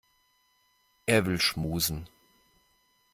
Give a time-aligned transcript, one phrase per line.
[1.05, 2.09] Er will schmusen.